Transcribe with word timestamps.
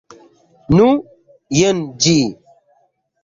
Nu, 0.77 0.87
jen 1.57 1.83
ĝi. 2.05 2.17